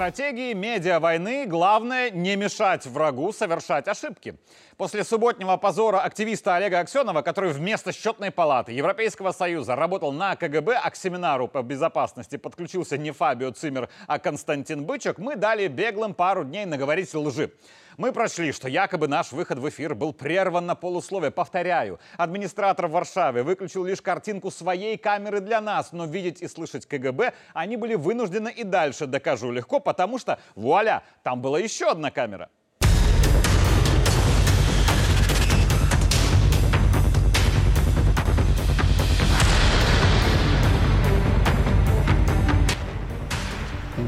[0.00, 4.34] стратегии медиа-войны главное не мешать врагу совершать ошибки.
[4.78, 10.80] После субботнего позора активиста Олега Аксенова, который вместо счетной палаты Европейского Союза работал на КГБ,
[10.82, 16.14] а к семинару по безопасности подключился не Фабио Цимер, а Константин Бычек, мы дали беглым
[16.14, 17.52] пару дней наговорить лжи.
[17.96, 21.30] Мы прочли, что якобы наш выход в эфир был прерван на полусловие.
[21.30, 26.86] Повторяю, администратор в Варшаве выключил лишь картинку своей камеры для нас, но видеть и слышать
[26.86, 32.10] КГБ они были вынуждены и дальше, докажу легко, потому что, вуаля, там была еще одна
[32.10, 32.48] камера.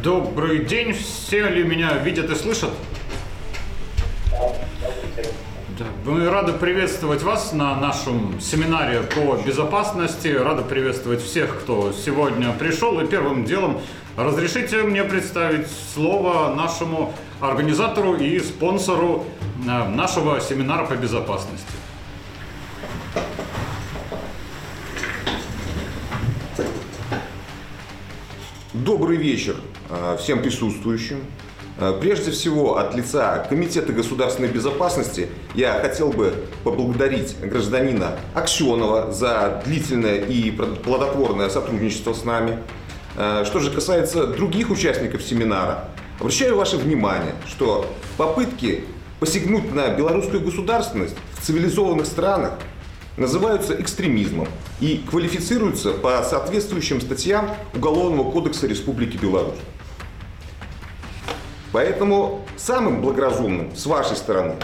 [0.02, 2.72] Добрый день, все ли меня видят и слышат?
[6.04, 10.28] Мы рады приветствовать вас на нашем семинаре по безопасности.
[10.28, 13.00] Рады приветствовать всех, кто сегодня пришел.
[13.00, 13.80] И первым делом
[14.16, 19.26] разрешите мне представить слово нашему организатору и спонсору
[19.64, 21.66] э, нашего семинара по безопасности.
[28.72, 29.56] Добрый вечер
[29.88, 31.18] э, всем присутствующим.
[31.82, 39.60] Э, прежде всего, от лица Комитета государственной безопасности я хотел бы поблагодарить гражданина Аксенова за
[39.64, 42.58] длительное и плодотворное сотрудничество с нами.
[43.16, 45.88] Э, что же касается других участников семинара,
[46.20, 47.86] обращаю ваше внимание, что
[48.16, 48.84] попытки
[49.18, 52.52] посягнуть на белорусскую государственность в цивилизованных странах
[53.16, 54.46] называются экстремизмом
[54.80, 59.58] и квалифицируются по соответствующим статьям Уголовного кодекса Республики Беларусь.
[61.72, 64.56] Поэтому самым благоразумным с вашей стороны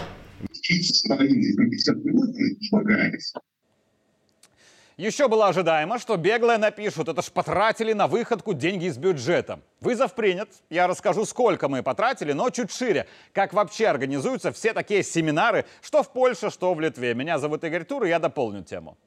[4.99, 9.61] еще было ожидаемо, что беглые напишут, это ж потратили на выходку деньги из бюджета.
[9.79, 10.49] Вызов принят.
[10.69, 13.07] Я расскажу, сколько мы потратили, но чуть шире.
[13.31, 17.13] Как вообще организуются все такие семинары, что в Польше, что в Литве.
[17.15, 18.97] Меня зовут Игорь Тур, и я дополню тему.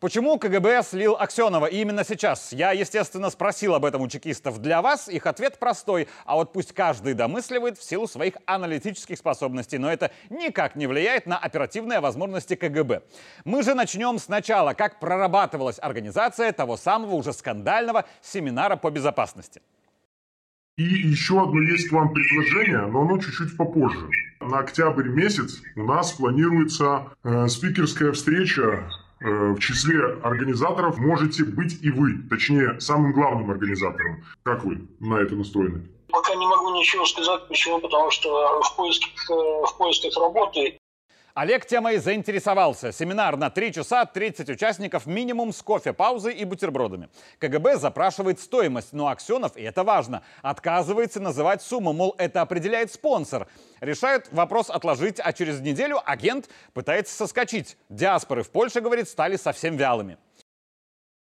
[0.00, 2.52] Почему КГБ слил Аксенова и именно сейчас?
[2.52, 4.60] Я, естественно, спросил об этом у чекистов.
[4.60, 9.76] Для вас их ответ простой, а вот пусть каждый домысливает в силу своих аналитических способностей,
[9.78, 13.02] но это никак не влияет на оперативные возможности КГБ.
[13.44, 19.62] Мы же начнем сначала, как прорабатывалась организация того самого уже скандального семинара по безопасности.
[20.76, 24.08] И еще одно есть вам предложение, но оно чуть-чуть попозже.
[24.38, 28.88] На октябрь месяц у нас планируется э, спикерская встреча
[29.20, 34.24] в числе организаторов можете быть и вы, точнее, самым главным организатором.
[34.42, 35.88] Как вы на это настроены?
[36.10, 37.48] Пока не могу ничего сказать.
[37.48, 37.80] Почему?
[37.80, 40.77] Потому что в поисках, э, в поисках работы
[41.38, 42.90] Олег темой заинтересовался.
[42.90, 47.10] Семинар на 3 часа, 30 участников, минимум с кофе, паузой и бутербродами.
[47.38, 53.46] КГБ запрашивает стоимость, но Аксенов, и это важно, отказывается называть сумму, мол, это определяет спонсор.
[53.80, 57.76] Решают вопрос отложить, а через неделю агент пытается соскочить.
[57.88, 60.18] Диаспоры в Польше, говорит, стали совсем вялыми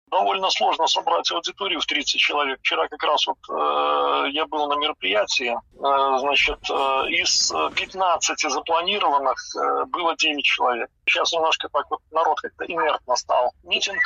[0.08, 2.58] довольно сложно собрать аудиторию в 30 человек.
[2.60, 6.74] Вчера как раз вот э, я был на мероприятии, э, значит, э,
[7.10, 10.88] из 15 запланированных э, было 9 человек.
[11.06, 13.52] Сейчас немножко так вот народ как-то инертно стал.
[13.64, 14.00] Митинг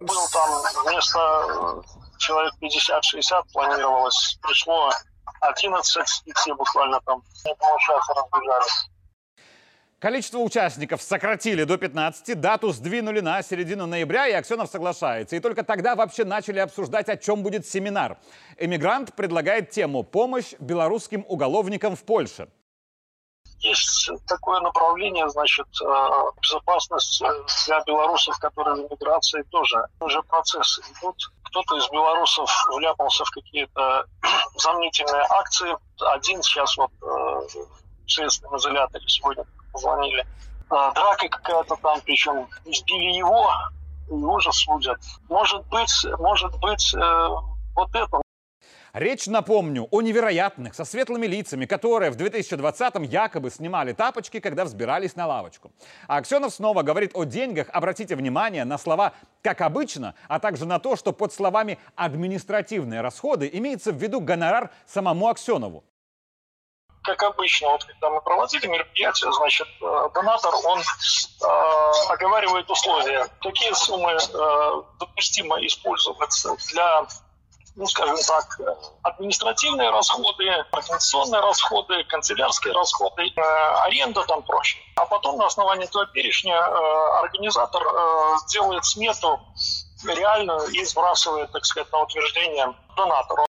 [0.00, 0.50] был там
[0.84, 1.82] вместо э,
[2.18, 4.90] человек 50-60 планировалось, пришло
[5.40, 8.88] 11, и все буквально там не получается разбежались.
[9.98, 15.36] Количество участников сократили до 15, дату сдвинули на середину ноября, и Аксенов соглашается.
[15.36, 18.18] И только тогда вообще начали обсуждать, о чем будет семинар.
[18.58, 22.48] Эмигрант предлагает тему «Помощь белорусским уголовникам в Польше».
[23.60, 25.86] Есть такое направление, значит, э,
[26.42, 27.22] безопасность
[27.66, 29.82] для белорусов, которые в эмиграции тоже.
[30.00, 31.16] Уже процессы идут.
[31.44, 34.04] Кто-то из белорусов вляпался в какие-то
[34.58, 35.74] сомнительные акции.
[36.00, 37.60] Один сейчас вот э,
[38.10, 40.26] следственном изоляторе сегодня позвонили.
[40.68, 43.50] А, драка какая-то там, причем избили его,
[44.08, 44.98] его же судят.
[45.28, 47.28] Может быть, может быть, э,
[47.74, 48.20] вот это.
[48.92, 55.16] Речь, напомню, о невероятных, со светлыми лицами, которые в 2020-м якобы снимали тапочки, когда взбирались
[55.16, 55.70] на лавочку.
[56.08, 57.66] А Аксенов снова говорит о деньгах.
[57.74, 63.50] Обратите внимание на слова «как обычно», а также на то, что под словами «административные расходы»
[63.52, 65.84] имеется в виду гонорар самому Аксенову
[67.06, 71.46] как обычно, вот когда мы проводили мероприятие, значит, э, донатор, он э,
[72.08, 77.06] оговаривает условия, какие суммы э, допустимо использовать для
[77.76, 78.58] ну, скажем так,
[79.02, 83.40] административные расходы, организационные расходы, канцелярские расходы, э,
[83.84, 84.82] аренда там прочее.
[84.96, 89.40] А потом на основании этого перечня э, организатор э, делает смету
[90.06, 93.46] реальную и сбрасывает, так сказать, на утверждение донатору.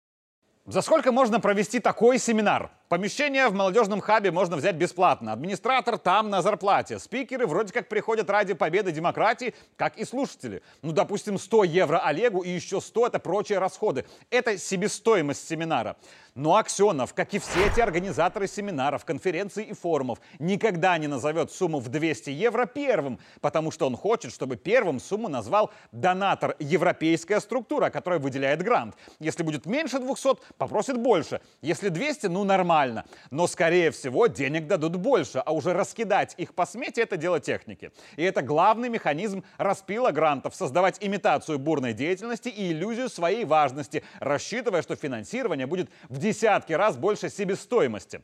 [0.66, 2.72] За сколько можно провести такой семинар?
[2.88, 5.34] Помещение в молодежном хабе можно взять бесплатно.
[5.34, 7.00] Администратор там на зарплате.
[7.00, 10.62] Спикеры вроде как приходят ради победы демократии, как и слушатели.
[10.84, 14.06] Ну, допустим, 100 евро Олегу и еще 100 это прочие расходы.
[14.30, 15.98] Это себестоимость семинара.
[16.36, 21.80] Но Аксенов, как и все эти организаторы семинаров, конференций и форумов, никогда не назовет сумму
[21.80, 27.90] в 200 евро первым, потому что он хочет, чтобы первым сумму назвал донатор, европейская структура,
[27.90, 28.96] которая выделяет грант.
[29.20, 31.40] Если будет меньше 200, попросит больше.
[31.62, 33.06] Если 200, ну нормально нормально.
[33.32, 37.92] Но, скорее всего, денег дадут больше, а уже раскидать их по смете– это дело техники.
[38.16, 44.82] И это главный механизм распила грантов– создавать имитацию бурной деятельности и иллюзию своей важности, рассчитывая,
[44.82, 48.22] что финансирование будет в десятки раз больше себестоимости.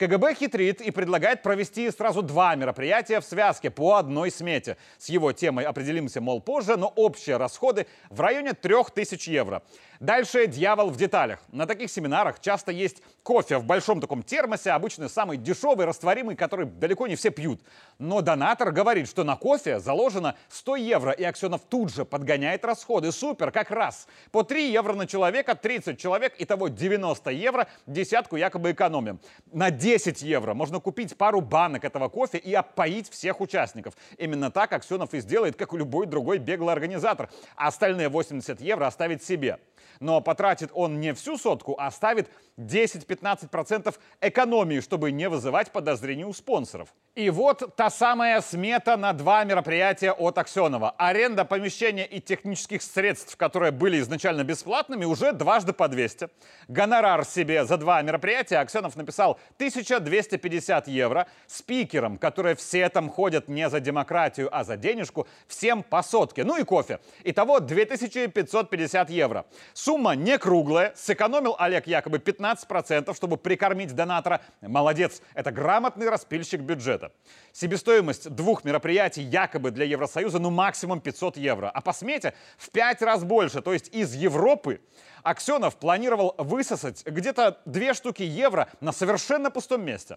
[0.00, 4.78] КГБ хитрит и предлагает провести сразу два мероприятия в связке по одной смете.
[4.96, 9.62] С его темой определимся, мол, позже, но общие расходы в районе 3000 евро.
[10.00, 11.40] Дальше дьявол в деталях.
[11.52, 16.64] На таких семинарах часто есть кофе в большом таком термосе, обычно самый дешевый, растворимый, который
[16.64, 17.60] далеко не все пьют.
[17.98, 23.12] Но донатор говорит, что на кофе заложено 100 евро, и Аксенов тут же подгоняет расходы.
[23.12, 24.08] Супер, как раз.
[24.32, 29.20] По 3 евро на человека, 30 человек, итого 90 евро, десятку якобы экономим.
[29.52, 33.94] На 10 евро можно купить пару банок этого кофе и опоить всех участников.
[34.18, 37.28] Именно так Аксенов и сделает, как и любой другой беглый организатор.
[37.56, 39.58] А остальные 80 евро оставить себе
[40.00, 42.28] но потратит он не всю сотку, а ставит
[42.58, 46.88] 10-15% экономии, чтобы не вызывать подозрений у спонсоров.
[47.16, 50.90] И вот та самая смета на два мероприятия от Аксенова.
[50.96, 56.28] Аренда помещения и технических средств, которые были изначально бесплатными, уже дважды по 200.
[56.68, 61.26] Гонорар себе за два мероприятия Аксенов написал 1250 евро.
[61.46, 66.44] Спикерам, которые все там ходят не за демократию, а за денежку, всем по сотке.
[66.44, 67.00] Ну и кофе.
[67.24, 69.46] Итого 2550 евро.
[69.74, 70.92] Сумма не круглая.
[70.96, 74.40] Сэкономил Олег якобы 15%, чтобы прикормить донатора.
[74.60, 75.22] Молодец.
[75.34, 77.12] Это грамотный распильщик бюджета.
[77.52, 83.02] Себестоимость двух мероприятий якобы для Евросоюза ну максимум 500 евро, а по смете в пять
[83.02, 83.62] раз больше.
[83.62, 84.80] То есть из Европы
[85.22, 90.16] Аксенов планировал высосать где-то две штуки евро на совершенно пустом месте.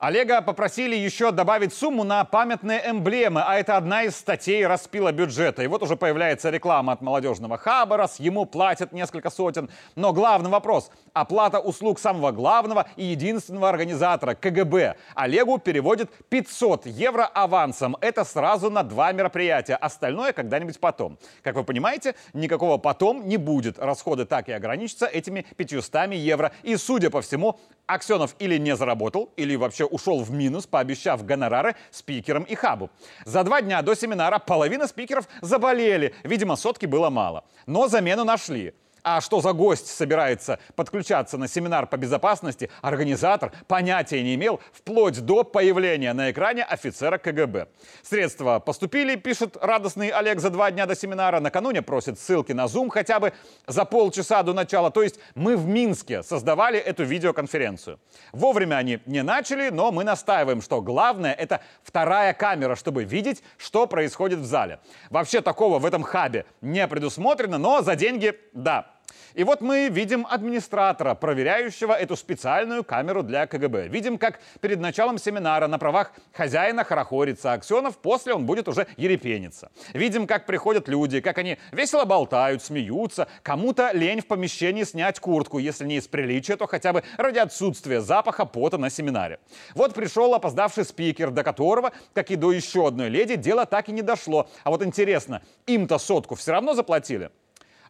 [0.00, 5.62] Олега попросили еще добавить сумму на памятные эмблемы, а это одна из статей распила бюджета.
[5.62, 9.68] И вот уже появляется реклама от молодежного Хабарас, ему платят несколько сотен.
[9.96, 14.96] Но главный вопрос– оплата услуг самого главного и единственного организатора– КГБ.
[15.14, 17.96] Олегу переводит 500 евро авансом.
[18.00, 21.18] Это сразу на два мероприятия, остальное когда-нибудь потом.
[21.42, 23.78] Как вы понимаете, никакого потом не будет.
[23.78, 26.52] Расходы так и ограничатся этими 500 евро.
[26.62, 31.74] И, судя по всему, Аксенов или не заработал, или вообще ушел в минус, пообещав гонорары
[31.90, 32.90] спикерам и хабу.
[33.24, 36.14] За два дня до семинара половина спикеров заболели.
[36.22, 37.44] Видимо, сотки было мало.
[37.66, 38.74] Но замену нашли.
[39.02, 45.20] А что за гость собирается подключаться на семинар по безопасности, организатор понятия не имел вплоть
[45.20, 47.68] до появления на экране офицера КГБ.
[48.02, 51.40] Средства поступили, пишет радостный Олег за два дня до семинара.
[51.40, 53.32] Накануне просит ссылки на Zoom хотя бы
[53.66, 54.90] за полчаса до начала.
[54.90, 57.98] То есть мы в Минске создавали эту видеоконференцию.
[58.32, 63.86] Вовремя они не начали, но мы настаиваем, что главное это вторая камера, чтобы видеть, что
[63.86, 64.80] происходит в зале.
[65.08, 68.89] Вообще такого в этом хабе не предусмотрено, но за деньги– да.
[69.34, 73.88] И вот мы видим администратора, проверяющего эту специальную камеру для КГБ.
[73.88, 79.70] Видим, как перед началом семинара на правах хозяина хорохорится Аксенов, после он будет уже ерепениться.
[79.94, 83.28] Видим, как приходят люди, как они весело болтают, смеются.
[83.42, 88.00] Кому-то лень в помещении снять куртку, если не из приличия, то хотя бы ради отсутствия
[88.00, 89.38] запаха пота на семинаре.
[89.74, 93.92] Вот пришел опоздавший спикер, до которого, как и до еще одной леди, дело так и
[93.92, 94.48] не дошло.
[94.64, 97.30] А вот интересно, им-то сотку все равно заплатили?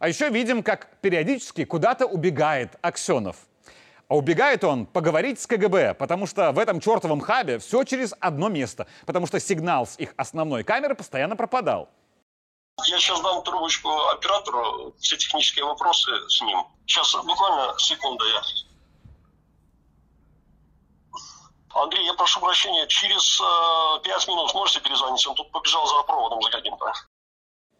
[0.01, 3.35] А еще видим, как периодически куда-то убегает Аксенов.
[4.07, 8.49] А убегает он поговорить с КГБ, потому что в этом чертовом хабе все через одно
[8.49, 11.87] место, потому что сигнал с их основной камеры постоянно пропадал.
[12.87, 16.65] Я сейчас дам трубочку оператору, все технические вопросы с ним.
[16.87, 18.41] Сейчас, буквально секунду я.
[21.79, 25.27] Андрей, я прошу прощения, через э, 5 минут сможете перезвонить?
[25.27, 26.91] Он тут побежал за проводом за каким-то.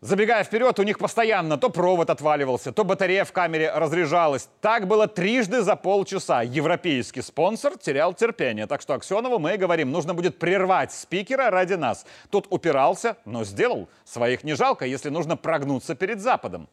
[0.03, 4.49] Забегая вперед, у них постоянно то провод отваливался, то батарея в камере разряжалась.
[4.59, 6.41] Так было трижды за полчаса.
[6.41, 8.65] Европейский спонсор терял терпение.
[8.65, 12.07] Так что Аксенову мы говорим, нужно будет прервать спикера ради нас.
[12.31, 13.89] Тот упирался, но сделал.
[14.03, 16.67] Своих не жалко, если нужно прогнуться перед Западом.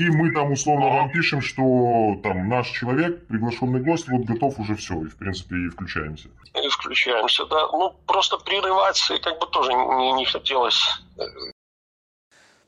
[0.00, 4.74] И мы там условно вам пишем, что там наш человек, приглашенный гость, вот готов уже
[4.74, 6.28] все, и в принципе и включаемся.
[6.54, 7.68] И включаемся, да.
[7.70, 10.82] Ну, просто прерывать как бы тоже не, не хотелось.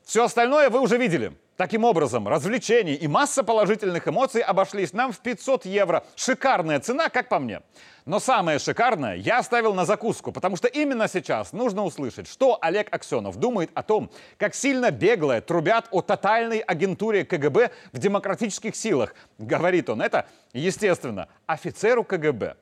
[0.05, 1.33] Все остальное вы уже видели.
[1.57, 6.05] Таким образом, развлечений и масса положительных эмоций обошлись нам в 500 евро.
[6.15, 7.61] Шикарная цена, как по мне.
[8.05, 12.93] Но самое шикарное я оставил на закуску, потому что именно сейчас нужно услышать, что Олег
[12.93, 19.15] Аксенов думает о том, как сильно беглые трубят о тотальной агентуре КГБ в демократических силах.
[19.39, 22.57] Говорит он это, естественно, офицеру КГБ.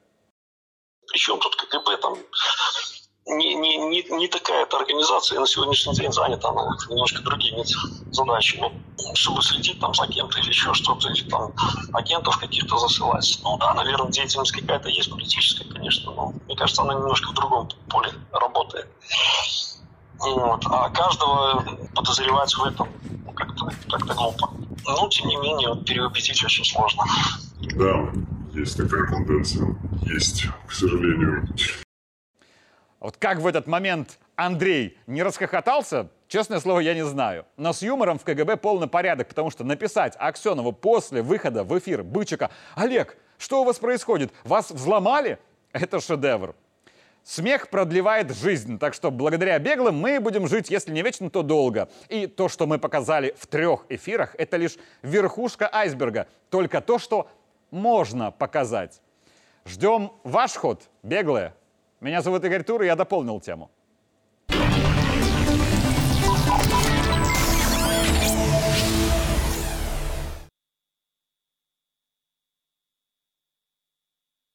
[1.08, 2.18] Причем тут КГБ там
[3.26, 7.64] не, не, не, не такая эта организация на сегодняшний день занята, она немножко другими
[8.12, 8.72] задачами,
[9.14, 11.54] чтобы следить там за кем-то или еще что-то, или там
[11.94, 13.40] агентов каких-то засылать.
[13.44, 17.70] Ну да, наверное, деятельность какая-то есть политическая, конечно, но мне кажется, она немножко в другом
[17.90, 18.88] поле работает.
[20.20, 20.64] Вот.
[20.70, 21.64] А каждого
[21.96, 22.90] подозревать в этом
[23.26, 24.52] ну, как-то как глупо.
[24.86, 27.04] Но, тем не менее, переубедить очень сложно.
[27.76, 28.10] Да,
[28.54, 29.76] есть такая тенденция.
[30.06, 31.48] Есть, к сожалению.
[33.04, 37.46] Вот как в этот момент Андрей не расхохотался, честное слово, я не знаю.
[37.58, 42.02] Но с юмором в КГБ полный порядок, потому что написать Аксенову после выхода в эфир
[42.02, 44.32] Бычика «Олег, что у вас происходит?
[44.46, 45.38] Вас взломали?»
[45.74, 46.56] Это шедевр.
[47.26, 51.90] Смех продлевает жизнь, так что благодаря беглым мы будем жить, если не вечно, то долго.
[52.08, 56.28] И то, что мы показали в трех эфирах, это лишь верхушка айсберга.
[56.50, 57.30] Только то, что
[57.70, 59.02] можно показать.
[59.66, 61.54] Ждем ваш ход, беглые.
[62.04, 63.72] Меня зовут Игорь Тур, и я дополнил тему.